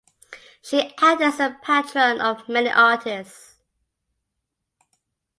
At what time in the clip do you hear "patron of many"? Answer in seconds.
1.61-2.71